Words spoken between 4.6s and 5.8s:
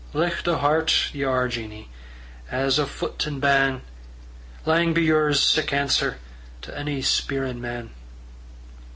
Lang be yours sic